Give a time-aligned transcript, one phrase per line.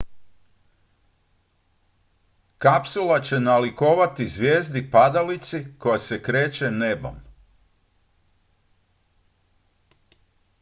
[2.59, 7.15] kapsula će nalikovati zvijezdi padalici koja se kreće nebom